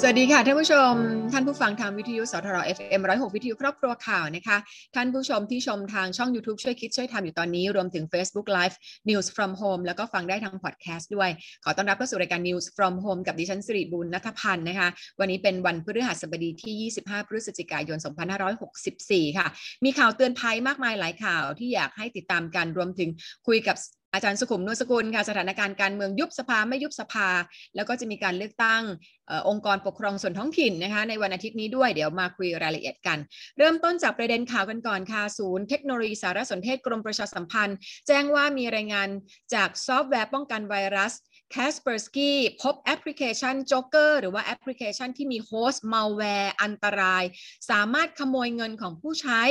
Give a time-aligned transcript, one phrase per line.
[0.00, 0.92] สวัสดีค่ะท่านผู้ชม
[1.32, 4.56] ท่านผู้ฟังทางวิทยุสทร FM 106 วิทยุครอบครัวข่าวนะคะ
[4.94, 8.76] ท่านผู้ชมที่ชมทางช่อง YouTube ช่วยคิดช่วยทำอยู่ตอนนี้ รวมถึง Facebook Live
[9.08, 11.30] News from Home แล้วก็ฟังได้ทางพอดแคสต์ด้วย
[11.64, 14.88] ขอต้อนรับเข้าสู่รายการ News from Home กับดิฉันสิริบุญนัทพันธ์นะคะ
[15.20, 17.98] วันนี้เป็นวันพฤหัสบดีที่ 25 พฤศจิกายน
[18.68, 19.46] 2564 ค่ะ
[19.84, 23.10] มีข่าวเตือนภัยมากมายหลายข่าวที่อยากให้ติดตามกันรวมถึง
[23.46, 23.76] คุยกับ
[24.16, 27.28] อาจารย์สุขุมนวลสกุลค่ะสถานการณ์การเมืองยุบสภาไม่ยุบสภา
[27.76, 28.82] แล้วก็จะมีการเลือกตั้ง
[29.30, 33.18] องค์กรปกครองส่วนท้องถิ่นนะคะในวันอาทิตย์นี้ด้วยเดี๋ยวมาคุยรายละเอียดกัน
[33.58, 37.76] เริ่มต้นจากประเด็นข่าวกันก่อนค่ะศูนย์เทคโนโลยีสารสนเทศกรมประชาสัมพันธ์
[38.06, 39.08] แจ้งว่ามีรายงาน
[39.54, 41.12] จากซอฟต์แวร์ป้องกันไวรัส
[41.54, 42.32] Kaspersky
[42.62, 47.24] พบแอปพลิเคชัน Joker หรือว่าแอปพลิเคชันที่มี host มัลแวร์อันตราย
[47.70, 49.42] สามารถขโมยเงินของผู้ใช้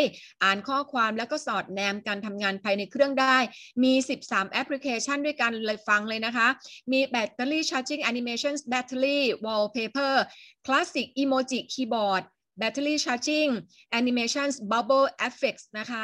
[0.43, 3.37] อ่านข้อความแล้วก็สอดแนมการทำงานภายในเครื่องได้
[3.83, 6.47] มี 13 แอปพลิเคชันด้วยกันเลยฟังเลยนะคะ
[6.91, 12.23] มี Battery Charging Animation Battery Wallpaper Classic Emoji Keyboard
[12.59, 13.47] Battery Charging
[13.91, 16.03] Animation Bubble Effect นะคะ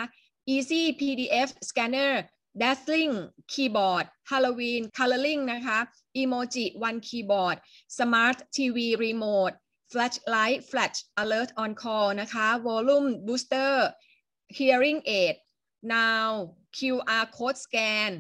[0.54, 2.14] Easy PDF Scanner
[2.60, 5.80] Dazzling Keyboard Halloween Coloring นะคะ
[6.22, 7.58] Emoji One Keyboard
[7.98, 9.56] Smart TV Remote
[9.92, 13.74] Flashlight Flash Alert on Call นะคะ Volume Booster
[14.58, 15.36] Hearing Aid
[15.96, 16.28] Now
[16.78, 18.12] QR Code Scan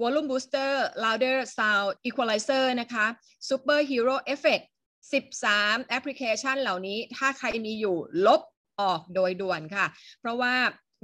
[0.00, 0.72] Volume Booster
[1.04, 3.06] Louder Sound Equalizer นะคะ
[3.48, 4.64] Super Hero Effect
[5.10, 7.96] 13 แอปพลิเคชันเหล่านี้ถ้าใครมีอยู่
[8.26, 8.40] ลบ
[8.80, 9.86] ออกโดยด่วนค่ะ
[10.20, 10.54] เพราะว่า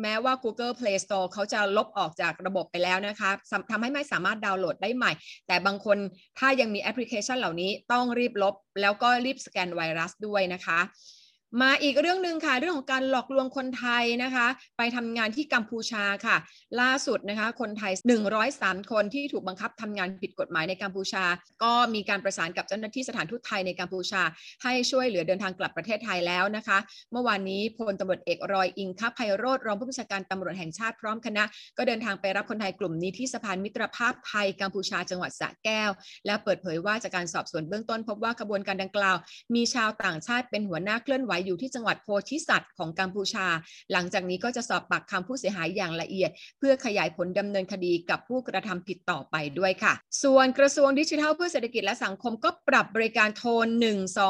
[0.02, 3.30] แม้ว่า Google Play Store เขาจะลบออกจากระบบไปแล้วนะคะ
[3.70, 5.12] ทำให้ไม่สามารถดาวน์โหลดได้ใหม่
[5.47, 5.98] แต่บางคน
[6.39, 10.78] ถ้ายังมีแอปพลิเคชันเหล่านี้ต้องรีบลบ แล้วก็รีบสแกนไวรัสด้วยนะคะ
[11.62, 14.47] มาอีกเรื่องหนึ่งค่ะ เรื่องของการหลอกลวงคนไทยนะคะ
[14.79, 16.37] ไปทำงานที่กัมพูชาค่ะ
[16.81, 17.93] ล่าสุดนะคะ คนไทย
[18.43, 21.25] 103 คนที่ถูกบังคับทำงานผิดกฎหมายในกัมพูชา
[21.63, 24.23] ก็มีการประสานกับเจ้าหน้าที่สถานทูตไทยในกัมพูชา
[24.63, 26.79] ให้ช่วยเหลือเดินทางกลับประเทศไทยแล้วนะคะ
[27.13, 31.45] เมื่อวานนี้พลตำรวจเอกรอยอิงคับไพโรธรองผู้บัญชาการตำรวจแห่งชาติพร้อมคณะ
[31.79, 35.91] ก็เดินทางไปรับคนไทยกลุ่มนี้ที่สะพานมิตรภาพไทยกัมพูชาจังหวัดสระแก้ว
[36.27, 39.17] และเปิดเผยว่าจากการสอบสวนเบื้องต้น พบว่ากระบวนการดังกล่าว
[39.55, 43.46] มีชาวต่างชาติเป็นหัวหน้าเคลื่อนไหวอยู่ที่จังหวัดโพธิสัตว์ของกัมพูชา
[43.92, 49.92] หลังจากนี้ก็จะสอบปากคำผู้เสียหายอย่างละเอียด เพื่อขยายผลดำเนินคดีกับผู้กระทำผิดต่อไปด้วยค่ะ
[50.23, 53.67] ส่วนกระทรวงดิจิทัลเพื่อเศรษฐกิจและสังคมก็ปรับบริการโทร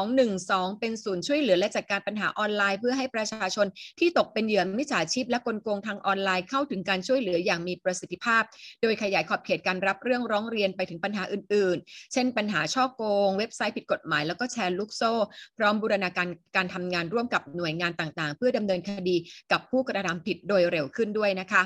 [0.07, 3.67] 1212 เป็นศูนย์ช่วยเหลือและจัดการปัญหาออนไลน์ เพื่อให้ประชาชน
[3.99, 8.43] ที่ตกเป็นเหยื่อมิจฉาชีพและกลโกงทางออนไลน์เข้าถึงการช่วยเหลืออย่างมีประสิทธิภาพ
[8.81, 15.13] โดยขยายขอบเขตการรับเรื่องร้องเรียนไปถึงปัญหาอื่น ๆ เช่น ปัญหาช่อโกง เว็บไซต์ผิดกฎหมาย แล้วก็แชร์ลูกโซ่
[15.57, 19.15] พร้อมบูรณาการการทำงานร่วมกับหน่วยงานต่างๆ เพื่อดำเนินคดี
[19.51, 21.61] กับผู้กระทำผิดโดยเร็วขึ้นด้วยนะคะ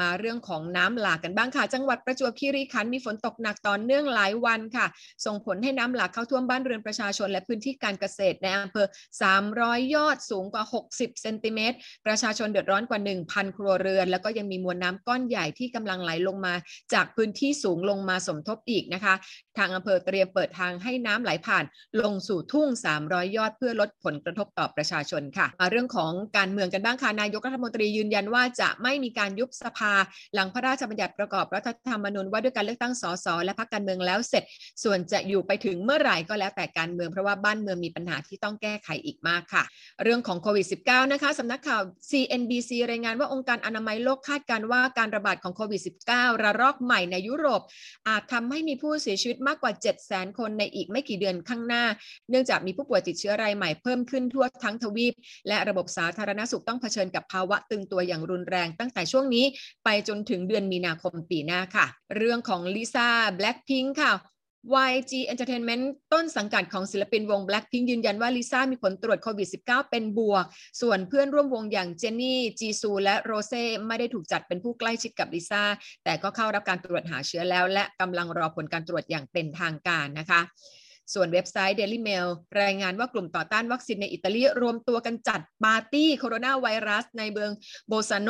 [0.00, 4.86] มาเรื่องของน้ำหลากกันบ้างค่ะ จังหวัดประจวบคีรีขันธ์มีฝนตกหนักต่อเนื่องหลายวันค่ะ
[5.26, 8.86] ส่งผลให้น้ำหลากเข้าท่วมบ้านเรือนประชาชน และพื้นที่การเกษตรในอำเภอ
[9.40, 11.76] 300 ยอดสูงกว่า 60 เซนติเมตร
[12.06, 16.54] ประชาชนเดือดร้อนกว่า 1,000 ครัวเรือน แล้วก็ยังมีมวลน้ำก้อนใหญ่ที่กำลังไหลลงมา
[16.94, 19.14] จากพื้นที่สูงลงมาสมทบอีกนะคะ
[19.58, 21.64] ทางอำเภอเตรียมเปิดทางให้น้ำไหลผ่าน
[22.00, 22.68] ลงสู่ทุ่ง
[23.02, 29.81] 300 ยอดเพื่อลดผลกระทบต่อประชาชนค่ะมาเรื่องของการเมืองกันบ้างค่ะนายกรัฐมนตรียืนยันว่าจะไม่มีการยุบสภา
[30.34, 34.44] หลังพระราชบัญญัติประกอบรัฐธรรมนูญว่าด้วยการเลือกตั้งสสและพรรคการเมืองแล้วเสร็จ
[34.84, 39.64] ส่วนจะอยู่ไปถึงเมื่อไหร่ก็แล้วแต่การเมืองเพราะว่าบ้านเมืองมีปัญหาที่ต้องแก้ไขอีกมากค่ะ
[40.02, 47.60] เรื่องของโควิด -19 นะคะสำนักข่าว CNBC รายงานว่าองค์การอนามัยโลกคาดการว่าการระบาดของโควิด -19 ระลอกใหม่ในยุโรป
[48.08, 49.72] อาจทำให้มีผู้เสียชีวิตมากกว่า
[50.06, 51.84] 700,000 คนในอีกไม่กี่เดือนข้างหน้า
[52.30, 55.14] เนื่องจากมีผู้ป่วยติดเชื้อรายใหม่เพิ่มขึ้นทั่วทั้งทวีป
[55.48, 59.44] และระบบสาธารณสุขต้องเผชิญกับภาวะตึงตัวอย่างรุนแรง ตั้งแต่ช่วงนี้
[59.84, 64.12] ไปจนถึงเดือนมีนาคมปีหน้าค่ะ เรื่องของลิซ่า Blackpink ค่ะ
[64.92, 70.44] YG Entertainment ต้นสังกัดของศิลปินวง Blackpink ยืนยันว่าลิซ่ามีผลตรวจโควิด -19 เป็นบวก
[70.80, 75.62] ส่วนเพื่อนร่วมวงอย่างเจนนี่ จีซู และโรเซ่ไม่ได้ถูกจัดเป็นผู้ใกล้ชิดกับลิซ่า
[76.04, 80.40] แต่ก็เข้ารับการตรวจหาเชื้อแล้ว และกำลังรอผลการตรวจอย่างเป็นทางการนะคะ
[81.14, 82.26] ส่วนเว็บไซต์ Daily Mail
[82.62, 87.50] รายงานว่ากลุ่มต่อต้านวัคซีนในอิตาลีรวมตัวกันจัดปาร์ตี้โคโรนาไวรัสในเมือง
[87.88, 88.28] โบลซาโน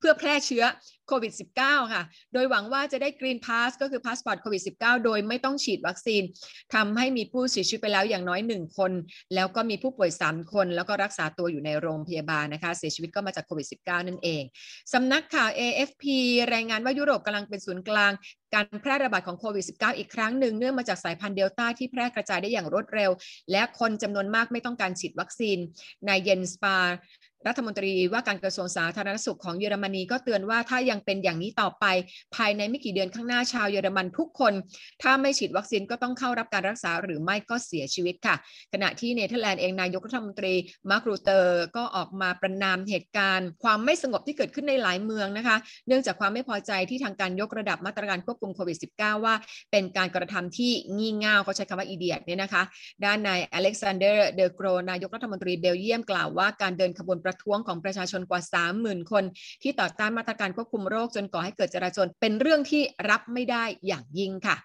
[0.00, 0.64] เพื่อแพร่เชื้อ
[1.08, 1.32] โควิด
[1.62, 2.02] -19 ค่ะ
[2.34, 6.22] โดยหวังว่าจะได้ Green Pass ก็คือพาสปอร์ตโควิด -19 โดยไม่ต้องฉีดวัคซีน
[6.74, 8.92] ทำให้มีผู้เสียชีวิตไปแล้วอย่างน้อย 1 คน
[9.34, 14.42] แล้วก็มีผู้ป่วย 3 คน แล้วก็รักษาตัวอยู่ในโรงพยาบาลนะคะ เสียชีวิตก็มาจากโควิด -19 นั่นเอง
[14.92, 16.04] สำนักข่าว AFP
[16.54, 18.12] รายงานว่ายุโรปกำลังเป็นศูนย์กลาง
[18.54, 23.10] การแพร่ระบาดของโควิด -19 อีกครั้งหนึ่งเนื่องมาจากสายพันธุ์เดลต้าที่แพร่กระจายได้อย่างรวดเร็ว
[23.52, 25.58] และคนจำนวนมากไม่ต้องการฉีดวัคซีน
[26.08, 26.76] นายเยนสปา
[27.46, 31.84] รัฐมนตรีว่าการกระทรวงสาธารณสุขของเยอรมนีก็เตือนว่าถ้ายังเป็นอย่างนี้ต่อไป
[32.36, 34.52] ภายในไม่กี่เดือนข้างหน้าชาวเยอรมันทุกคน
[35.02, 38.34] ถ้าไม่ฉีดวัคซีนก็ต้องเข้ารับการรักษาหรือไม่ก็เสียชีวิตค่ะ
[38.72, 40.54] ขณะที่เนเธอร์แลนด์เองนายกรัฐมนตรี
[40.90, 45.56] มาร์กรุตเตอก็ออกมาประณามเหตุการณ์ ความไม่สงบที่เกิดขึ้นในหลายเมืองนะคะ
[45.86, 49.34] เนื่องจากความไม่พอใจที่ทางการยกระดับมาตรการควบคุมโควิด -19 ว่า
[49.70, 52.62] เป็นการกระทำที่งี่เง่าเขาใช้คำว่า idiot เนี่ยนะคะ
[53.04, 58.40] ด้านนายอเล็กซานเดอร์เดอโกรนายกรัฐมนตรีเบลเยียมกล่าวว่าการเดินขบวนประท้วงของประชาชนกว่า
[58.76, 59.24] 30,000 คน
[59.62, 64.56] ที่ต่อต้านมาตรการควบคุมโรคจนก่อให้เกิดจลาจลเป็นเรื่องที่รับไม่ได้อย่างยิ่งค่ะ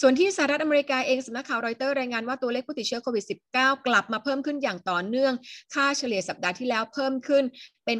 [0.00, 5.32] ส่วนที่สหรัฐอเมริกาเองสำนักข่าวรอยเตอร์รายงานว่าตัวเลขผู้ติดเชื้อโควิด -19 กลับมาเพิ่มขึ้นอย่างต่อเนื่อง
[5.74, 7.44] ค่าเฉลี่ยสัปดาห์ที่แล้วเพิ่มขึ้น
[7.84, 7.98] เป็น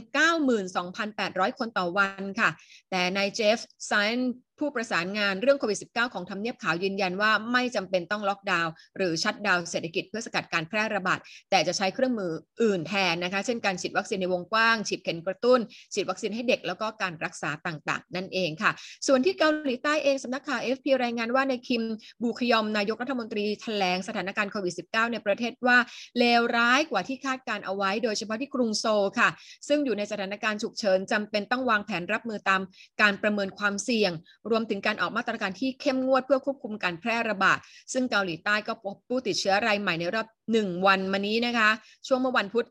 [0.78, 2.50] 92,800 คนต่อวันค่ะ
[2.90, 11.19] แต่นายเจฟไซน์ ผู้ประสานงานเรื่องโควิด -19 ของทำเนียบขาวยืนยันว่าไม่จำเป็นต้องล็อกดาวน์หรือ shutdown เศรษฐกิจเพื่อสกัดการแพร่ระบาด
[11.51, 15.61] แต่จะใช้เครื่องมืออื่นแทนนะคะ เช่นการฉีดวัคซีนในวงกว้าง ฉีดเข็มกระตุ้น
[15.95, 18.71] ฉีดวัคซีนให้เด็กแล้วก็การรักษาต่างๆ นั่นเองค่ะ
[19.07, 21.83] ส่วนที่เกาหลีใต้เองสำนักข่าว FP รายงานว่าในคิม
[22.23, 25.79] บูคยอมนายกรัฐมนตรีแถลงสถานการณ์โควิด -19 ในประเทศว่า
[26.19, 29.29] เลวร้ายกว่าที่คาดการเอาไว้ โดยเฉพาะที่กรุงโซลค่ะ
[29.69, 32.61] ซึ่งอยู่ในสถานการณ์ฉุกเฉินจำเป็นต้องวางแผนรับมือตาม
[33.01, 34.12] การประเมินความเสี่ยง
[34.50, 37.58] รวมถึงการออกมาตรการที่เข้มงวดเพื่อควบคุมการแพร่ระบาด
[37.93, 41.70] ซึ่งเกาหลีใต้ก็พบผู้ติดเชื้อรายใหม่ในรอบ 1 วันมานี้นะคะ
[42.06, 42.67] ช่วงเมื่อวันพุธ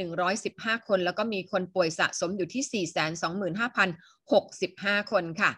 [0.00, 3.88] 4,115 คน แล้วก็มีคนป่วยสะสมอยู่ที่ 425,000
[4.36, 5.50] 65 คนค่ะ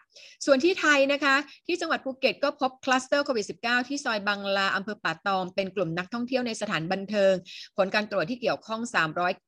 [0.47, 1.35] ส่วนที่ไทยนะคะ
[1.67, 7.33] ที่จังหวัดภูเก็ตก็พบคลัสเตอร์โควิด -19 ที่ซอยบางลาอำเภอป่าตอง เป็นกลุ่มนักท่องเที่ยวในสถานบันเทิง
[7.77, 8.81] ผลการตรวจที่เกี่ยวข้อง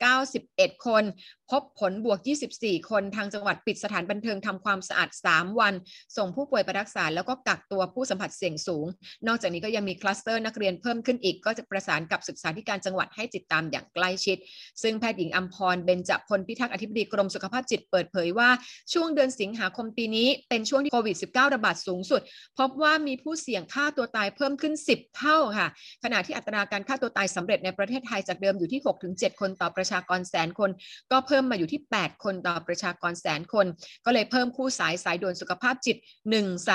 [0.09, 1.05] 391 คน
[1.51, 2.19] พบผลบวก
[2.55, 5.75] 24 คน ทางจังหวัดปิดสถานบันเทิงทำความสะอาด 3 วัน
[6.17, 8.87] ส่งผู้ป่วยไปรักษาแล้วก็กักตัวผู้สัมผัสเสี่ยงสูง
[9.27, 14.37] นอกจากนี้ก็ยังมีคลัสเตอร์นักเรียนเพิ่มขึ้นอีกก็จะประสานกับศึกษาธิการจังหวัดให้ติดตามอย่างใกล้ชิด
[14.83, 18.49] ซึ่งแพทย์หญิงอัมพรเบญจพลพิทักษ์อธิบดีกรมสุขภาพจิตเปิดเผยว่า
[18.93, 22.21] ช่วงเดือนสิงหาคมปีนี้ เป็นช่วงที่โควิด -19 ระบาดสูงสุด
[22.59, 25.69] พบว่ามีผู้เสี่ยงฆ่าตัวตายเพิ่มขึ้น 10 เท่าค่ะ
[26.05, 28.81] ขณะที่อัตราการฆ่าตัวตายสำเร็จในประเทศไทยจากเดิมอยู่ที่
[29.11, 30.71] 6-7 คนต่อประชากรแสนคน
[31.13, 33.67] ก็เพิ่มมาอยู่ที่ 8 คนต่อประชากรแสนคน
[34.05, 35.97] ก็เลยเพิ่มคู่สายสายด่วนสุขภาพจิต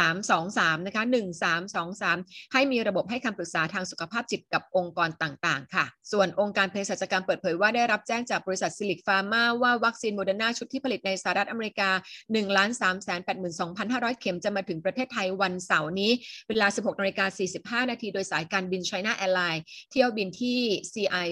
[0.04, 1.04] 1323 นะคะ
[1.78, 11.90] 1323 ให้มีระบบให้คำปรึกษาทางสุขภาพจิตกับองค์กรต่างๆ ค่ะ ส่วนองค์การเภสัชกรรมเปิดเผยว่าได้รับแจ้งจากบริษัท Zuellig Pharma ว่าวัคซีนโมเดอร์นาชุดที่ผลิตในสหรัฐอเมริกา
[13.06, 16.12] 1,382,500 เข็มจะมาถึงประเทศไทยวันเสาร์นี้
[16.48, 20.60] เวลา 16นาฬิกา45 นาทีโดยสายการบิน China Airlines เที่ยวบินที่
[20.94, 21.28] CI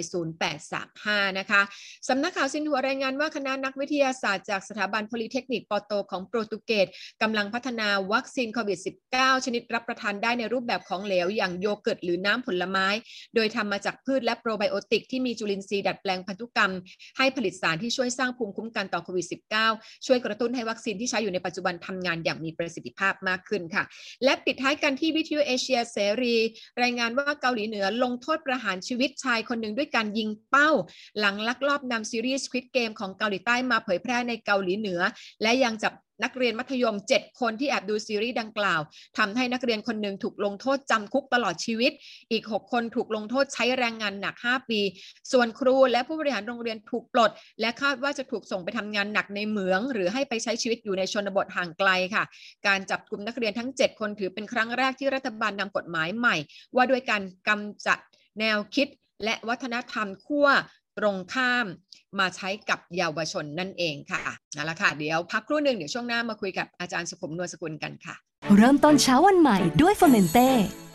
[0.63, 1.61] 0835 นะคะ
[2.09, 6.89] สำนักข่าวซินหัวรายงานว่าคณะนักวิทยาศาสตร์จากสถาบันโพลิเทคนิคปอโตของโปรตุเกส
[7.21, 8.79] กำลังพัฒนาวัคซีนโควิด
[9.11, 12.87] -19 ชนิดรับประทานได้ในรูปแบบของเหลวอย่างโยเกิร์ตหรือน้ำผลไม้
[13.35, 16.71] โดยทำมาจากพืชและโปรไบโอติกที่มีจุลินทรีย์ดัดแปลงพันธุกรรม
[17.17, 19.27] ให้ผลิตสารที่ช่วยสร้างภูมิคุ้มกันต่อโควิด
[19.67, 23.83] -19 ช่วยกระตุ้นให้วัคซีนที่ใช้อยู่ในปัจจุบันทำงานอย่างมีประสิทธิภาพมากขึ้นค่ะ
[24.23, 26.35] และปิดท้ายกันที่วิทยุเอเชียเสรี
[26.81, 30.69] รายงานว่าเกาหลีเหนือลงโทษประหารชีวิตชายคนหนึ่งด้วยการยิงเป้า
[31.19, 35.01] หลังลักลอบนำซีรีส์ Squid Game ของเกาหลีใต้มาเผยแพร่ในเกาหลีเหนือ
[35.41, 38.81] และยังจับ นักเรียนมัธยม 7 คนที่แอบดูซีรีส์ดังกล่าว
[39.17, 41.91] ทำให้นักเรียนคนหนึ่งถูกลงโทษจำคุกตลอดชีวิต
[42.31, 44.79] อีก 6 คนถูกลงโทษใช้แรงงานหนัก 5 ปี
[45.31, 47.31] ส่วนครูและผู้บริหารโรงเรียนถูกปลด
[47.61, 52.23] และคาดว่าจะถูกส่งไปทำงานหนักในเหมือง หรือให้ไปใช้ชีวิตอยู่ในชนบทห่างไกลค่ะ
[52.67, 56.35] การจับกลุ่มนักเรียนทั้ง 7 คนถือเป็นครั้งแรกที่รัฐบาลนำกฎหมายใหม่
[56.75, 57.97] ว่าด้วยการกำจัด
[58.39, 58.87] แนวคิด
[59.23, 60.47] และวัฒนธรรมขั้ว
[60.97, 61.65] ตรงข้าม
[62.19, 64.21] มาใช้กับเยาวชนนั่นเองค่ะ
[64.55, 68.15] นั่นแหละค่ะ เดี๋ยวพักครู่หนึ่งเดี๋ยวช่วงหน้ามาคุยกับอาจารย์สุขุมนวลสกุลกันค่ะ
[68.57, 70.49] เริ่มต้นเช้าวันใหม่ด้วยเฟอร์เมนเต้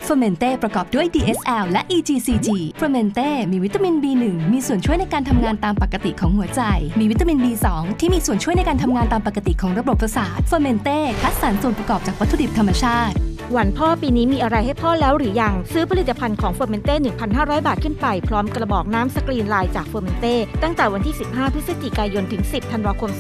[0.05, 6.63] เฟอร์เมนเต้ประกอบด้วย DSL และ EGCG เฟอร์เมนเต้มีวิตามิน B1 มีส่วนช่วยในการทำงานตามปกติของหัวใจ
[7.01, 7.67] มีวิตามิน B2
[8.01, 13.17] ที่มีส่วนช่วยในการทำงานตามปกติของระบบประสาทเฟอร์เมนเต้คัดสรรส่วนประกอบจากวัตถุดิบธรรมชาติ
[13.59, 16.95] วันพ่อปีนี้มีอะไรให้พ่อแล้วหรือยัง ซื้อผลิตภัณฑ์ของเฟอร์เมนเต้
[17.31, 23.11] 1,500 บาทขึ้นไป พร้อมกระบอกน้ำสกรีนลายจากเฟอร์เมนเต้ ตั้งแต่วันที่ 15 พฤศจิกายนถึง 10 ธันวาคม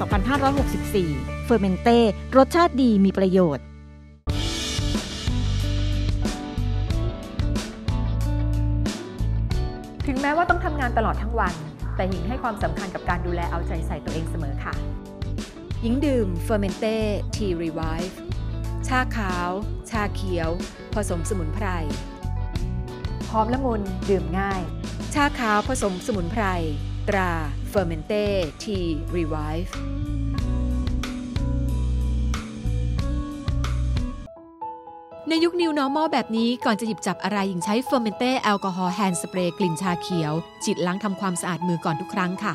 [0.69, 1.99] 2564 เฟอร์เมนเต้
[2.37, 3.65] รสชาติดีมีประโยชน์
[10.07, 11.55] ถึงแม้ว่าต้องทำงานตลอดทั้งวัน
[11.97, 14.75] แต่หญิงให้ความสำคัญกับการดูแลเอาใจใส่ตัวเองเสมอค่ะ
[15.83, 16.97] หญิงดื่มเฟอร์เมนเต้
[17.35, 18.21] Tea Revive
[18.95, 19.51] ชาขาว
[19.91, 20.51] ชาเขียว
[20.95, 21.67] ผสมสมุนไพร
[23.29, 24.63] พร้อมละมุนดื่มง่าย
[25.15, 26.45] ชาขาวผสมสมุนไพร
[27.09, 27.33] ตรา
[27.69, 28.25] เฟอร์เมนเต้
[28.62, 29.75] Tea Revive
[35.29, 40.33] ในยุค New Normal แบบนี้ก่อนจะหยิบจับอะไรหญิงใช้เฟอร์เมนเต้แอลกอฮอล์ hand spray กลิ่นชาเขียว
[40.65, 42.55] ฉีดล้างทำความสะอาดมือก่อนทุกครั้งค่ะ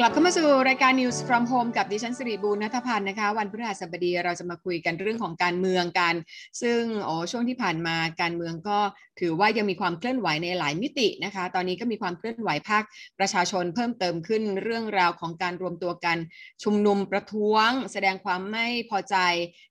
[0.00, 6.14] กลับเข้ามาสู่รายการ News from Home กับดิฉันสิริบูรณัฐพันธ์นะคะ วันพฤหัสบดีเราจะมาคุยกันเรื่องของการเมืองกัน
[6.62, 8.78] ซึ่งโอ้ช่วงที่ผ่านมาการเมืองก็
[9.20, 12.82] ถือว่ายังมีความเคลื่อนไหวในหลายมิตินะคะ ตอนนี้ก็มีความเคลื่อนไหวภาค
[13.18, 16.16] ประชาชนเพิ่มเติมขึ้นเรื่องราวของการรวมตัวกัน
[16.62, 19.16] ชุมนุมประท้วง แสดงความไม่พอใจ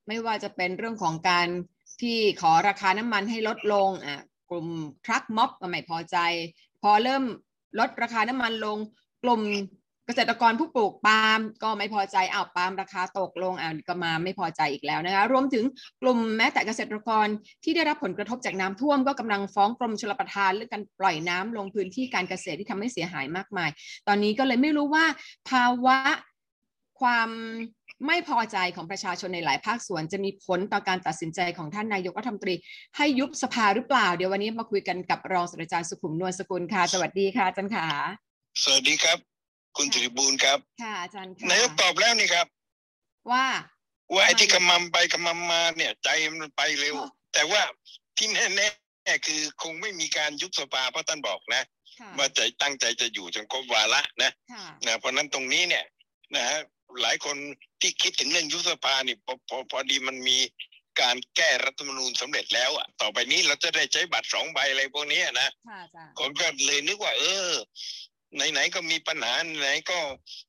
[0.08, 1.48] ไม่ว่าจะเป็นเรื่องของการ
[2.02, 4.68] ที่ขอราคาน้ำมันให้ลดลงอะกลุ่ม
[5.06, 6.18] ทรัคม็อบก็ไม่พอใจ
[6.82, 7.24] พอเริ่ม
[7.80, 8.78] ลดราคาน้ำมันลง
[9.24, 9.42] กลุ่ม
[10.08, 15.66] เกษตรกรผู้ปลูกปาล์มก็ไม่พอใจอ้าวปาล์มราคาตกลงอ้าวก็มาไม่พอใจอีกแล้วนะคะ รวมถึง
[16.02, 17.28] กลุ่มแม้แต่เกษตรกร
[17.64, 23.70] ที่ได้รับผลกระทบจากน้ำท่วม ก็กำลังฟ้องกรมชลประทานเรื่องการปล่อยน้ำลงพื้นที่การเกษตรที่ทำให้เสียหายมากมาย
[24.08, 25.06] ตอนนี้ก็เลยไม่รู้ว่า
[25.50, 25.98] ภาวะ
[27.02, 27.30] ความ
[28.08, 32.56] ไม่พอใจของประชาชนในหลายภาคส่วนจะมีผลต่อการตัดสินใจของท่านนายกรัฐมนตรี
[32.98, 37.88] ให้ยุบสภาหรือเปล่า เดี๋ยววันนี้มาคุยกันกับรองศาสตราจารย์สุขุมนวลสกุลค่ะ สวัสดีค่ะอาจารย์ขา
[38.64, 39.35] สวัสดีครับ
[39.78, 42.48] คุณธิริบูลย์ครับค่ะอาจารย์ค่ะนายกตอบแล้วนี่ครับ
[43.32, 43.46] ว่า
[44.14, 46.10] ว่าไอ้ที่ทำไมกำมำไปกำมำมาเนี่ย ใจ
[46.42, 47.62] มันไปเร็วอ๋อแต่ว่า
[48.18, 51.64] ที่แน่ๆคือคงไม่มีการยุบสภาเพราะท่านบอกนะ
[52.00, 55.86] ค่ะว่าจะตั้งใจจะอยู่จนครบวาระนะค่ะนะเพราะฉะนั้นตรงนี้เนี่ย
[56.36, 56.60] นะฮะ
[57.02, 57.38] หลายคน
[57.82, 60.38] ที่คิดถึงเรื่องยุบสภานี่พอพอพอดีมันมี
[61.02, 67.52] การแก้รัฐธรรมนูญสำเร็จแล้วอะต่อไปนี้เราจะได้ใช้บัตรสองใบอะไรพวกเนี้ยนะค่ะอาจารย์ผมก็เลยนึกว่า เออ
[68.36, 70.00] ไหนๆก็มีปัญหาไหนๆก็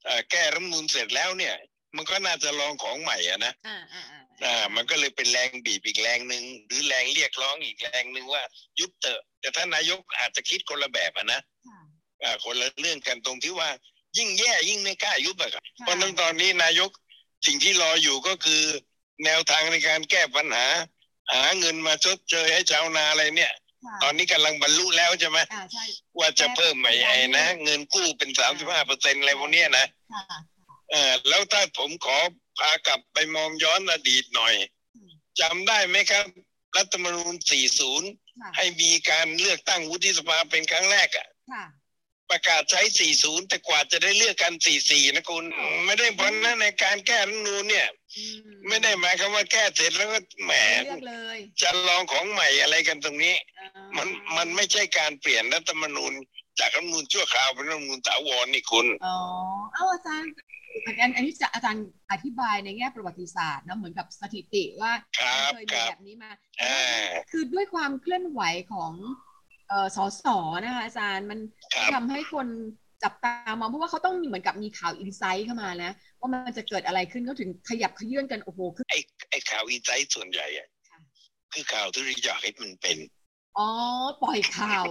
[0.05, 1.55] เอ่อแก้รัฐธรรมนูญเสร็จแล้วเนี่ย
[1.97, 8.43] มันก็น่าจะลองของใหม่อะนะอ่าอ่าอ่าอ่า มันก็เลยเป็นแรงบีบอีกแรงหนึ่งหรือแรงเรียกร้องอีกแรงหนึ่งว่า
[8.81, 11.81] ยุบเถอะแต่ท่านนายกอาจจะคิดคนละแบบอะนะค่ะ
[12.23, 13.71] อ่าคนละเรื่องกันตรงที่ว่า
[14.19, 16.91] ยิ่งแย่ยิ่งไม่กล้ายุบอะครับค่ะเพราะฉะนั้นตอนนี้นายก
[17.47, 18.63] สิ่งที่รออยู่ก็คือ
[19.25, 20.67] แนวทางในการแก้ปัญหา
[21.33, 23.61] หาเงินมาชดเชยให้ชาวนาอะไรเนี่ยค่ะ
[24.03, 25.85] ตอนนี้กำลังบรรลุแล้วใช่ไหมอ่าใช่
[26.19, 30.23] ว่าจะเพิ่มไอ้ไอ้นะเงินกู้เป็นสามสิบห้าเปอร์เซ็นอะไรพวกเนี้ยนะค่ะ
[30.91, 32.19] เออแล้วถ้าผมขอ
[32.59, 34.55] พากลับไปมองย้อนอดีตหน่อย
[34.95, 36.25] อืมจำได้ไหมครับ
[36.77, 37.35] รัฐธรรมนูญ
[37.87, 41.65] 40ค่ะให้มีการเลือกตั้งวุฒิสภาเป็นครั้งแรกอะค่ะ
[42.31, 42.81] ประกาศใช้
[43.15, 44.53] 40 แต่กว่าจะได้เลือกกัน
[44.85, 45.45] 44 นะคุณ
[45.85, 48.25] ไม่ได้ผลนะในการแก้รัฐธรรมนูญเนี่ยอื
[48.69, 50.53] ไม่ได้หมายความว่าแก้เสร็จแล้วก็แหม
[50.85, 56.13] เลือกเลยจะลองของใหม่อะไรกันตรงนี้อ่ามันมันไม่ใช่การเปลี่ยนรัฐธรรมนูญ
[56.61, 59.17] จากรัฐธรรมนูญชั่วคราวเป็นรัฐธรรมนูญถาวรนี่คุณ อ๋อ
[59.75, 60.33] เอ้าอาจารย์
[60.87, 66.31] อันอันอันนี้จะอาจารย์อธิบายในแง่ประวัติศาสตร์นะเหมือนกับสถิติว่าครับเคยคมีรับแบบนี้มา
[66.63, 68.43] อ่าคือด้วยความเคลื่อนไหว
[68.73, 68.93] ของ
[69.69, 70.25] เอ่อสส
[70.65, 71.39] นะคะอาจารย์มัน
[71.75, 72.47] ครับทำให้คน
[73.03, 78.99] จับตามองเพราะว่าเขาต้องมีเหมือนกับมีข่าวอินไซต์เข้ามานะ ว่ามันจะเกิดอะไรขึ้นเขาถึงขยับขยื่นกันโอ้โหคือไอ้
[79.31, 80.99] ไอ้ข่าวอินไซต์ส่วนใหญ่อะค่ะ
[81.53, 82.99] คือข่าวที่เราอยากให้มันเป็น
[83.59, 83.69] อ๋อ
[84.23, 84.85] ปล่อยข่าว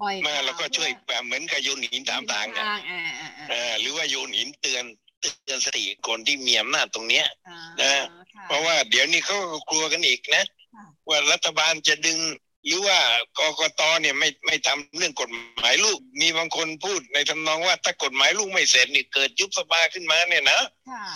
[0.00, 4.84] ปล่อยมาข่าวแล้วก็ช่วยแบบเหมือนกับโยนหินตามทางอะทางอ่าอ่าอ่าเออหรือว่าโยนหินเตือน
[5.20, 7.90] เตือนสติคนที่มีอำนาจตรงเนี้ยอ่านะ
[8.34, 10.44] ค่ะเพราะว่าเดี๋ยวนี้เขาก็กลัวกันอีกนะ
[10.74, 12.18] ค่ะว่ารัฐบาลจะดึง
[12.66, 12.98] หรือว่า
[13.38, 21.06] กกตเนี่ยไม่ไม่ทำเรื่องกฎหมายลูก มีบางคนพูดในทำนองว่าถ้ากฎหมายลูกไม่เสร็จนี่เกิดยุบสภาขึ้นมาเนี่ยนะค่ะ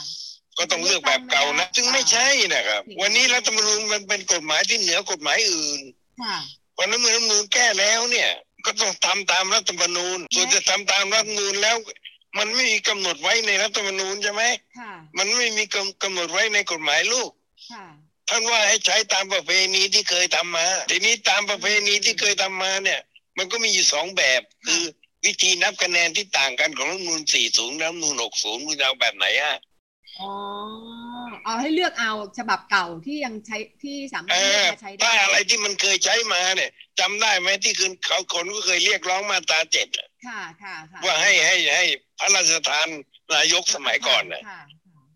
[0.58, 5.80] ก็ต้องเลือกแบบเก่านะซึ่งไม่ใช่นะครับ วันนี้รัฐธรรมนูญมันเป็นกฎหมายที่เหนือกฎหมายอื่น
[6.22, 6.36] ค่ะ
[6.74, 8.30] เพราะนั้นเมื่อรัฐธรรมนูญแก้แล้วเนี่ย
[8.64, 11.76] ก็ต้องทำตามรัฐธรรมนูญส่วนจะทำตามรัฐธรรมนูญแล้ว
[12.38, 14.42] มันไม่มีกำหนดไว้ในรัฐธรรมนูญใช่ไหม
[14.78, 17.30] ค่ะมันไม่มีกำกำหนดไว้ในกฎหมายลูก
[17.72, 17.84] ค่ะ
[18.28, 23.00] ท่านว่าให้ใช้ตามประเพณีที่เคยทำมา ทีนี้ตามประเพณีที่เคยทำมาเนี่ย
[23.38, 24.82] มันก็มีอยู่สองแบบ คือ
[25.24, 29.56] วิธีนับคะแนนที่ต่างกันของรัฐธรรมนูญ40รัฐธรรมนูญ60คุณจะเอาแบบไหนอะ
[30.20, 30.30] อ๋อ
[31.44, 41.84] เอาให้เลือกเอาฉบับเก่าที่ยังใช้ที่สามารเอถเลือกอมาใช้ได้ถ้าอะไรที่มันเคยใช้มาเนี่ยจำได้ไหมที่คือเขาคนก็เคยเรียกร้องมาตราเจ็ดอะค่ะค่ะค่ะว่าให้ให้ให้
[42.18, 42.88] พระราชทาน
[43.34, 44.60] นายกสมัยก่อนน่ะค่ะ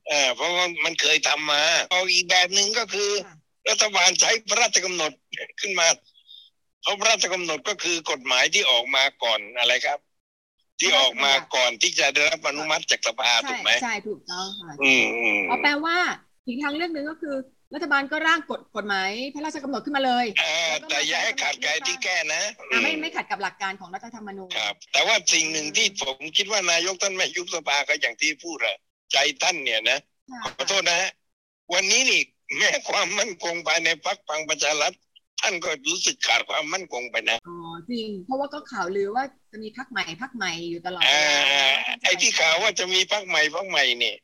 [0.08, 3.36] เออเพราะว่ามันเคยทำมาเอาอีกแบบหนึ่งก็คือค่ะ
[3.70, 5.12] รัฐบาลใช้พระราชกำหนด
[5.60, 5.86] ขึ้นมา
[6.82, 9.98] เพราะพระราชกำหนดก็คือกฎหมายที่ออกมาก่อนอะไรครับ
[10.80, 15.96] ที่ออกมาก่อนที่จะได้รับอนุมัติจากสภาถูกไหมใช่ถูกต้องค่ะอืมอืมเอาแปลว่า
[16.46, 17.34] อีกทางเลือกหนึ่งก็คือ
[17.74, 28.76] รัฐบาลก็ร่างกฎกฎหมายพระราชกำหนดขึ้นมาเลยเออแต่อย่าให้ขาดการที่แก้นะอะไม่อืไม่ขัดกับหลักการของรัฐธรรมนูญครับ แต่ว่าสิ่งหนึ่งที่ผมคิดว่านายกท่านไม่ยุบสภาก็อย่างที่พูดอะ
[29.12, 29.98] ใจท่านเนี่ยนะ
[30.30, 31.10] ค่ะขอโทษนะฮะ
[31.72, 32.20] วันนี้นี่
[32.56, 34.94] แม้ความมั่นคงภายในพรรคพลังประชารัฐ
[35.40, 37.56] ท่านก็รู้สึกขาดความมั่นคงไปนะอ๋อ
[37.90, 44.16] จริง เพราะว่าก็ข่าวลือว่าจะมีพักใหม่พักใหม่อยู่ตลอดเวอ่าลาไอ้ที่ข่าวว่าจะมีพรรคใหม่พรรคใหม่เนี่ย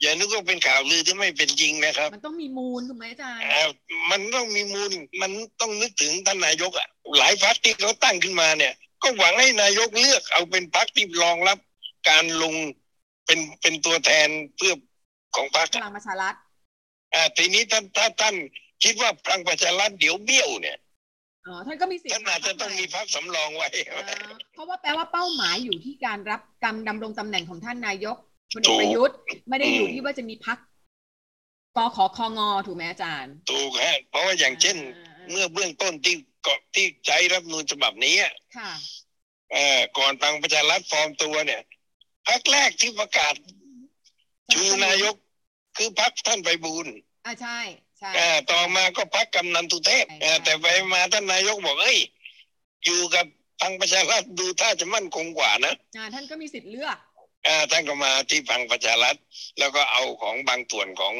[0.00, 3.62] อย่านึกว่าเป็นข่าวลือที่ไม่เป็นจริงนะครับ มันต้องมีมูลถูกไหมอาจารย์อ่า
[4.10, 4.90] มันต้องมีมูล
[5.22, 8.72] มันต้องนึกถึงท่านนายกอะหลายพรรคที่เขาตั้งขึ้นมาเนี่ย
[9.02, 11.58] ก็หวังให้นายกเลือกเอาเป็นพรรคที่รองรับ
[12.08, 12.54] การลง
[13.26, 14.74] เป็นเป็นตัวแทนเพื่อ
[15.34, 16.34] ของพรรคพลังประชารัฐ
[17.14, 18.34] อ่าทีนี้ท่านถ้าท่าน
[18.84, 20.78] คิดว่าพลังประชารัฐเดี๋ยวเบี้ยวเนี่ย
[21.46, 24.02] อ๋อท่านก็มีสิทธิ์ท่านอาจจะต้องมีพรรคสำรองไว้อ่า
[24.54, 28.16] เพราะว่าแปลว่าเป้าหมายอยู่ที่การรับการดำรงตำแหน่งของท่านนายก
[28.52, 29.16] พลเอถูกกประยุทธ์
[29.48, 30.58] ไม่ได้อยู่อืมที่ว่าจะมีพัก
[31.76, 38.70] กขอคองอถูกไหมอาจารย์ ถูกฮะเพราะว่าอย่างเช่นอ่าเมื่อเบื้องต้นที่เกาะที่ใช้รัฐธรรมนูญฉบับนี้อะค่ะ
[39.52, 41.62] เอ่อก่อนพลังประชารัฐฟอร์มตัวเนี่ย
[42.28, 43.34] พรรคแรกที่ประกาศ
[44.52, 45.14] ชูนายก
[45.76, 46.94] คือพรรคท่านไปบูลย์
[47.26, 47.58] อ่าใช่
[47.98, 51.98] ใช่อ่าต่อมาก็พรรคกำนันตุเทพใช่อ่าใช่แต่ไปมาท่านนายกบอกเอ้ย
[52.84, 53.26] อยู่กับ
[53.60, 56.98] พลังประชารัฐดูท่าจะมั่นคงกว่านะอ่าท่านก็มีสิทธิ์เลือก
[57.46, 59.16] อ่าท่านก็มาที่พลังประชารัฐ
[59.58, 61.14] แล้วก็เอาของบางส่วนของ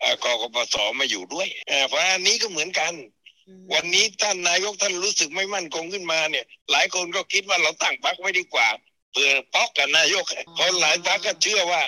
[0.00, 2.92] เอ่อกกปสมาอยู่ด้วยอ่าเพราะอันนี้ก็เหมือนกัน
[3.48, 8.68] อืมวันนี้ท่านนายกท่านรู้สึกไม่มั่นคงขึ้นมาเนี่ย หลายคนก็คิดว่าเราตั้งพรรคไว้ดีกว่า
[9.12, 10.24] เผื่อป๊อกกับนายก
[10.54, 11.82] เพราะหลายพรรคก็เชื่อว่า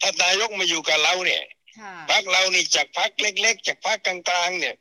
[0.00, 1.42] ถ้านายกมาอยู่กับเราเนี่ย
[1.80, 4.74] ค่ะพรรคเรานี่จากพรรคเล็ก ๆ จากพรรคกลางๆ เนี่ย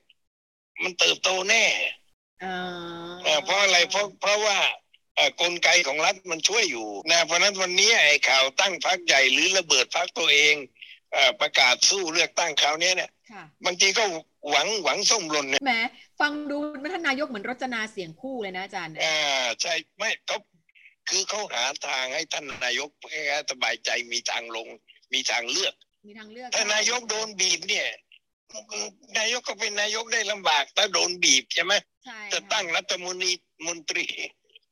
[0.83, 1.65] มันเติบโตแน่
[2.43, 2.57] อ่า
[3.23, 4.57] เอ่อเพราะอะไรเพราะเพราะว่า
[5.15, 10.55] เอ่อกลไกของรัฐมันช่วยอยู่นะเพราะฉะนั้นวันนี้ไอ้ข่าวตั้งพรรคใหญ่หรือระเบิดพรรคตัวเอง
[11.13, 14.03] เอ่อประกาศสู้เลือกตั้งคราวเนี้ยเนี่ยค่ะบางทีก็
[14.49, 15.73] หวังหวังส้มหล่นเนี่ยแหม
[16.19, 16.57] ฟังดู
[16.93, 20.37] ท่านนายกเหมือนรจนาเสียงคู่เลยนะอาจารย์อ่าใช่ไม่เขา
[21.09, 24.67] คือเขาหาทางให้ท่านนายกแค่สบายใจมีทางลง
[25.13, 25.73] มีทางเลือก
[26.07, 27.87] มีทางเลือกถ้านายกโดนบีบเนี่ย
[29.19, 31.73] นายกก็เป็นนายกได้ลำบากถ้าโดนบีบใช่ไหม
[32.05, 33.31] ใช่จะค่ตั้งรัฐมนตรี
[33.67, 34.05] มนตรี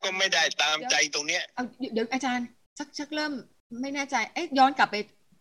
[0.03, 3.33] ก็ไม่ได้ตามใจตรงเนี้ยเอาเดี๋ยวเดี๋ยวอาจารย์ชักชักเริ่ม
[3.81, 4.95] ไม่แน่ใจเอ๊ะย้อนกลับไป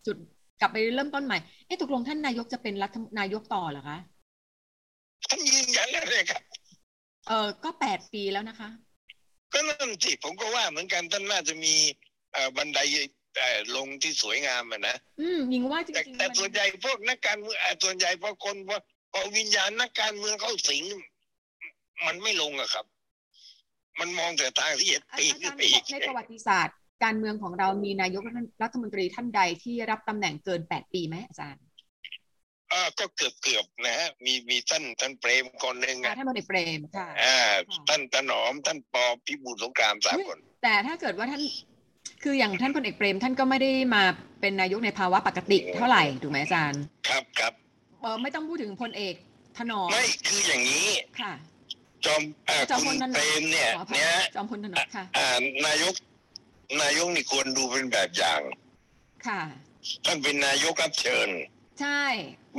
[0.05, 0.17] จุด
[0.61, 3.97] กลับไปเริ่มต้นใหม่เอ๊ะตกลงท่านนายกจะเป็นรัฐนายกต่อเหรอคะ
[5.29, 6.41] ท่านยืนยันแล้วเลยครับ
[7.27, 8.69] เออก็แปดปีแล้วนะคะ
[9.53, 11.73] ก็นั่นสิผมก็ว่าเหมือนกันท่านน่าจะมี
[12.33, 12.79] เอ่อบันได
[13.39, 18.77] เอ่อลงที่สวยงามอะนะอืมยิงว่าจแต่ริงๆแต่มันส่วนใหญ่พวกนักการเมืองเอ่อส่วนใหญ่พอคนพอ
[19.11, 20.83] พอวิญญาณนักการเมืองเข้าสิง
[22.05, 22.85] มันไม่ลงอะครับ
[23.99, 28.23] มันมองแต่ทางที่จะอาปีนอาขึ้จานรย์ไปอีกในประวัติศาสตร์ การเมืองของเรามีนายก
[28.63, 37.37] รัฐมนตรีท่านใดที่รับตำแหน่งเกินแปดปีไหมอาจารย์เอ่อก็เกือบเกือบๆนะฮะมีมีท่านท่านเปรมคนหนึ่งอ่าอะท่านพลเอกเปรมค่ะอ่า
[37.69, 41.41] ค่ะท่านถนอมท่านปอพิบูลสงครามสามคน แต่ถ้าเกิดว่าท่าน
[42.23, 44.03] คืออย่างท่านพลเอกเปรมท่านก็ไม่ได้มา
[44.41, 47.53] เป็นนายกในภาวะปกติเท่าไหร่ถูกไหมอาจารย์ ครับครับ
[48.01, 49.15] เออไม่ต้องพูดถึงพลเอก
[49.57, 51.33] ถนอมไม่คืออย่างนี้ค่ะ
[52.05, 55.29] จอมอ่าจอมคุพลณถนอมเปรมเนี่ยขออภัยเนี่ยจอมพลถนอมค่ะอ่า
[55.65, 55.93] นายก
[56.81, 58.41] นายกนี่ควรดูเป็นแบบอย่าง
[59.27, 59.41] ค่ะ
[60.05, 61.29] ท่านเป็นนายกรับเชิญ
[61.81, 62.03] ใช่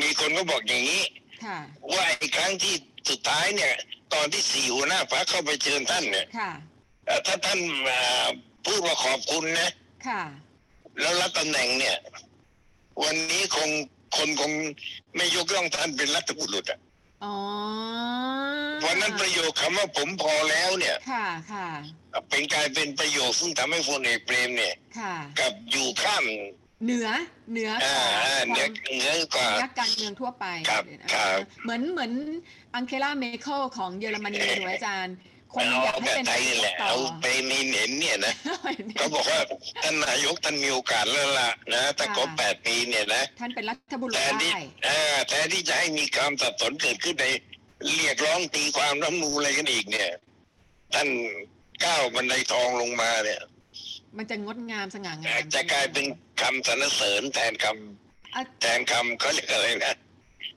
[0.01, 1.03] มีคนก็บอกอย่างนี้
[1.45, 1.59] ค่ะ
[1.93, 2.75] ว่าไอ้ครั้งที่
[3.09, 3.75] สุดท้ายเนี่ย
[4.15, 6.51] ตอนที่สี่หัวหน้าพรรคเข้าไปเชิญท่านเนี่ยค่ะ
[7.07, 8.27] เอ่อถ้าท่านอ่า
[8.67, 9.71] พูดว่าขอบคุณนะ
[10.09, 10.23] ค่ะ
[11.01, 11.97] แล้วรับตำแหน่งเนี่ย
[13.03, 13.71] วันนี้คง
[14.17, 14.53] คนคง
[15.17, 16.79] ไม่ยกย่องท่านเป็นรัฐบุรุษอะ
[17.25, 17.35] อ๋อ
[18.81, 21.69] เพราะนั้นประโยคคำว่าผมพอแล้วเนี่ย ค่ะค่ะ
[22.31, 26.25] เป็นกลายเป็นประโยคซึ่งทำให้พลเอกเปรมเนี่ยค่ะกับอยู่ข้าม
[26.85, 27.09] เหนือ
[27.53, 32.13] เหนืออ่าของอ่าเหนือความเหนือกว่านักการเมืองทั่วไปครับอ่าครับเหมือนเหมือน
[32.75, 35.17] อังเคลาเมเคิลของเยอรมนีถูกไหมอาจารย์
[35.55, 38.35] คนเอาอยากให้แบบเป็นไทยนี่แหละต่อเอาไปในเห็นเนี่ยนะ
[38.99, 39.41] เขาบอกว่า
[39.83, 47.27] ท่านนายกท่านมีโอกาสแล้วล่ะนะแต่ครบแปดปีเนี่ยนะท่านเป็นรัฐบุรุษแทนที่ได้อ่าแทนที่จะให้มีความสับสนเกิดขึ้นใน
[47.87, 50.11] เรียกร้องตีความรัฐธรรมนูญอะไรกันอีกเนี่ย
[50.95, 51.09] ท่าน
[51.85, 53.41] ก้าวบันไดทองลงมาเนี่ย
[54.17, 56.07] มันจะงดงามสง่างามจะกลายเป็น
[56.41, 59.97] คำสรรเสริญแทนคำอะแทนคำเขาเรียกอะไรนะ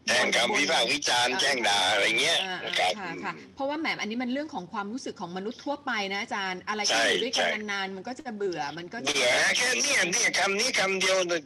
[0.07, 11.41] แทนคำวิพากษ์วิจารณ์แจ้งด่าอะไรเงี้ยอ่านะครับค่ะค่ะเพราะว่าแหมอันนี้มันเรื่องของความรู้สึกของมนุษย์ทั่วไปนะอาจารย์อะไรใช่ที่อยู่ด้วยกันใช่นานๆมันก็จะเบื่อมันก็จะเบื่อแค่เนี้เนี่ยคำนี้คำเดียวเนี่ย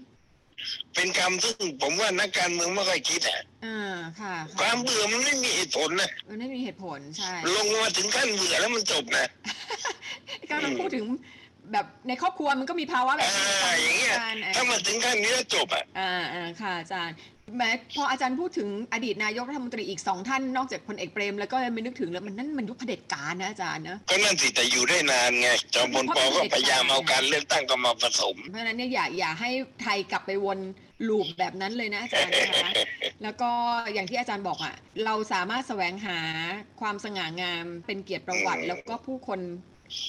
[0.95, 9.25] เป็นคำซึ่งผมว่านักการเมืองไม่ค่อยคิดอะอ่าค่ะคค่ะวามเบื่อมันไม่มีเหตุผลนะมันไม่มีเหตุผลใช่ลงมาถึงขั้นเบื่อแล้วมันจบนะ
[10.49, 11.05] ก็ต้องพูดถึง
[11.71, 17.15] แบบในครอบครัวมันก็มีภาวะแบบอ่านี้อย่างเงี้ยอาจารย์ถ้ามาถึงขั้นนี้แล้วจบอะอ่าอ่าค่ะอาจารย์
[17.57, 29.49] แม้พออาจารย์พูดถึงอดีตนายกรัฐมนตรีอีกสองท่านนอกจากพลเอกเปรมแล้วก็ไม่นึกถึงแล้วมันนั่นมันยุคเผด็จการนะอาจารย์นะก็นั่นสิแต่อยู่ได้นานไงจอมพลปก็พยายามเอาการเลือกตั้งก็มาผสม เพราะฉะนั้นเนี่ยอย่าอย่าให้
[29.81, 30.59] ไทยกลับไปวน
[31.07, 32.71] ลูปแบบนั้นเลยนะอาจารย์นะคะ
[33.23, 33.51] แล้วก็
[33.93, 34.75] อย่างที่อาจารย์บอกอะ่ะ
[35.05, 36.19] เราสามารถแสวงหา
[36.81, 39.39] ความสง่างามเป็นเกียรติประวัติ แล้วก็ผู้คน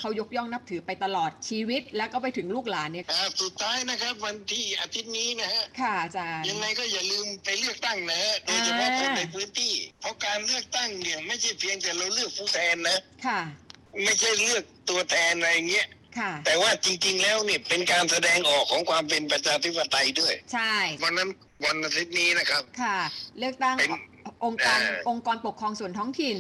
[0.01, 13.41] เขายกย่องนับถือไปตลอดชีวิต แล้วก็ไปถึงลูกหลานเนี่ยอ่าสุดท้ายนะครับ วันที่อาทิตย์นี้นะฮะค่ะอาจารย์ยังไงก็อย่าลืมไปเลือกตั้งนะฮะโดยเฉพาะคนในพื้นที่ เพราะการเลือกตั้งเนี่ยไม่ใช่เพียงแต่เราเลือกผู้แทนนะค่ะ
[14.05, 15.87] ไม่ใช่เลือกตัวแทนอะไรเงี้ย
[16.19, 21.29] ค่ะแต่ว่าจริงๆแล้วเนี่ยเป็นการแสดงออกของความเป็นประชาธิปไตยด้วย ใช่วันนั้น
[21.64, 22.99] วันอาทิตย์นี้นะครับ ค่ะ
[23.38, 23.91] เลือกตั้งเป็น
[24.45, 26.37] องค์การเอ่อองค์กรปกครองส่วนท้องถิ่น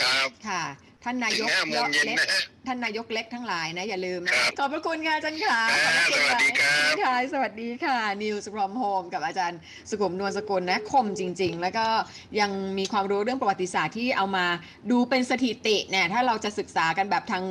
[0.00, 0.64] ครับ ค่ะ
[1.04, 9.58] ท่านนายถึงกห้าโมงเย็นเล็กนะฮะ ท่านนายกเล็กทั้งหลายนะ อย่าลืมครันะบขอบพระคุณค่ะอาจารย์ขาอ่าขอบพระคุณสวัสดีครับพี่ทายสวัสดีค่ะ News from Home กับอาจารย์
[9.90, 11.86] สุขุมนวลสกุลนะคมจริง ๆ แล้วก็
[12.40, 14.46] ยังมีความรู้เรื่องประวัติศาสตร์ที่เอามา
[14.90, 17.42] ดูเป็นสถิติเนี่ยถ้าเราจะศึกษากันแบบทาง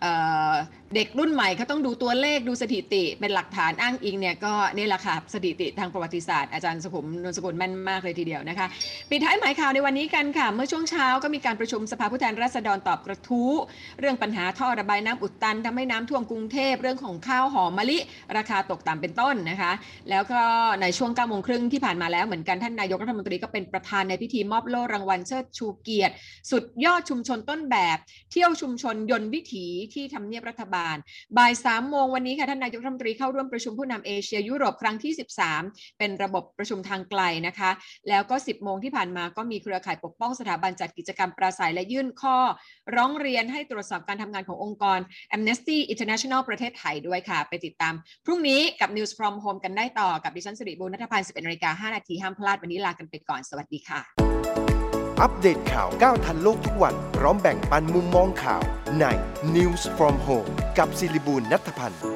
[0.00, 0.10] เอ่
[0.50, 0.52] อ
[0.94, 8.66] เด็กรุ่นใหม่เขาต้องดูตัวเลขดูสถิติเป็นหลักฐานอ้างอิงเนี่ยก็นี่แหละค่ะสถิติทางประวัติศาสตร์อาจารย์สุขุมนวลสกุลแม่นมากเลยทีเดียวนะคะ
[9.10, 13.52] ปิดท้ายหมายข่าวในวันนี้กันค่ะ เมื่อช่วงเช้าก็มีการประชุมสภาผู้แทนราษฎรตอบกระทู้
[14.00, 17.98] เรื่องปัญหาท่อระบายน้ำอุดตันทำให้น้ำท่วมกรุงเทพเรื่องของข้าวหอมมะลิ
[18.36, 19.72] ราคาตกต่ำเป็นต้นนะคะ
[20.10, 20.40] แล้วก็
[20.82, 26.14] ในช่วง9โมงครึ่งที่ผ่านมาแล้วเหมือนกันท่านนายกรัฐมนตรีก็เป็นประธานในพิธีมอบโล่รางวัลเชิดชูเกียรติ
[26.50, 27.98] สุดยอดชุมชนต้นแบบ
[28.32, 30.96] เที่ยวชุมชนยนต์วิถีที่ทำเนียบรัฐบาล
[31.36, 35.12] บ่าย3โมงวันนี้ค่ะท่านนายกรัฐมนตรีเข้าร่วมประชุมผู้นำเอเชียยุโรปครั้งที่
[35.54, 37.70] 13 เป็นระบบประชุมทางไกลนะคะ
[38.08, 42.36] แล้วก็ 10 โมงที่ผ่านมาก็มีเครือข่ายปกป้องสถาบันจัดกิจกรรมปราศัยและยื่นข้อ
[42.96, 44.98] ร้องเรียนให้ตรวจสอบการทำงานของขององค์กร
[45.36, 54.00] Amnesty International ประเทศไทยด้วยค่ะ ไปติดตาม พรุ่งนี้กับ News from Home กันได้ต่อกับดิฉันสิริบุญนัทพันธ์11นาฬิกา5นาทีห้ามพลาดวันนี้ลากันไปก่อนสวัสดีค่ะ
[55.22, 58.62] อัปเดตข่าวก้าวทันโลกทุกวันพร้อมแบ่งปันมุมมองข่าว
[59.00, 59.04] ใน
[59.54, 62.13] News from Home กับสิริบุญนัทพันธ์